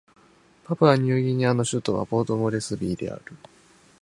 [0.63, 3.23] パプアニューギニアの首都はポートモレスビーである